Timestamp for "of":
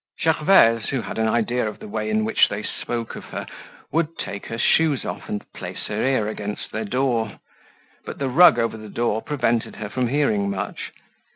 1.69-1.77, 3.15-3.25